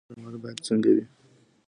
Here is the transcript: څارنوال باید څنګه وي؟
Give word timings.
څارنوال 0.07 0.35
باید 0.43 0.57
څنګه 0.67 0.89
وي؟ 0.95 1.05